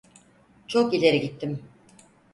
[0.67, 1.63] Çok ileri gittim.